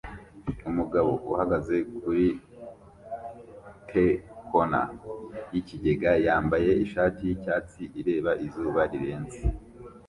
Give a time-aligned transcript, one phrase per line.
[0.69, 2.27] Umugabo uhagaze kuri
[3.89, 4.05] te
[4.49, 4.87] corner
[5.53, 9.39] yikigega yambaye ishati yicyatsi ireba izuba rirenze